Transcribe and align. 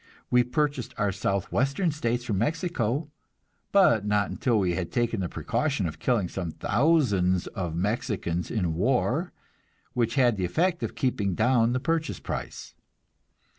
We 0.31 0.41
purchased 0.43 0.95
our 0.97 1.11
Southwestern 1.11 1.91
states 1.91 2.23
from 2.23 2.39
Mexico, 2.39 3.11
but 3.71 4.03
not 4.03 4.31
until 4.31 4.57
we 4.57 4.73
had 4.73 4.91
taken 4.91 5.19
the 5.19 5.29
precaution 5.29 5.85
of 5.87 5.99
killing 5.99 6.27
some 6.27 6.49
thousands 6.49 7.45
of 7.45 7.75
Mexicans 7.75 8.49
in 8.49 8.73
war, 8.73 9.31
which 9.93 10.15
had 10.15 10.37
the 10.37 10.43
effect 10.45 10.81
of 10.81 10.95
keeping 10.95 11.35
down 11.35 11.73
the 11.73 11.79
purchase 11.79 12.17
price. 12.19 12.73